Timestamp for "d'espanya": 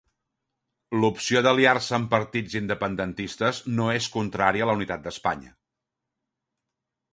5.07-5.55